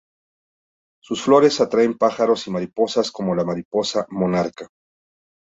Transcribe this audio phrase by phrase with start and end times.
[1.03, 4.67] Sus flores atraen pájaros y mariposas, como la mariposa monarca.